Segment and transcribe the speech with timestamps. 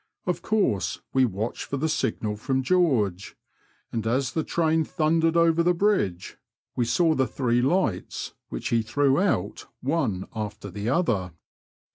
[0.25, 3.37] Of course we watched for the signal from George,
[3.91, 6.39] and as the train thundered over the bridge,
[6.75, 11.33] we saw the three lights, which he threw out one after the other.